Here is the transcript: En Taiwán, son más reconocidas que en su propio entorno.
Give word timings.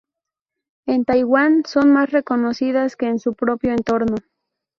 En 0.87 1.05
Taiwán, 1.05 1.63
son 1.67 1.93
más 1.93 2.09
reconocidas 2.09 2.95
que 2.95 3.05
en 3.05 3.19
su 3.19 3.35
propio 3.35 3.69
entorno. 3.71 4.15